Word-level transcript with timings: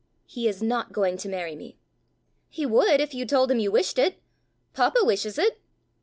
"He 0.25 0.47
is 0.47 0.63
not 0.63 0.93
going 0.93 1.17
to 1.17 1.29
marry 1.29 1.55
me." 1.55 1.77
"He 2.49 2.65
would, 2.65 2.99
if 2.99 3.13
you 3.13 3.23
told 3.23 3.51
him 3.51 3.59
you 3.59 3.71
wished 3.71 3.99
it. 3.99 4.19
Papa 4.73 5.01
wishes 5.05 5.37
it." 5.37 5.61